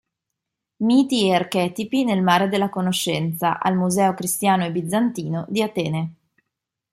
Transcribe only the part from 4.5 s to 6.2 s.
e Bizantino di Atene.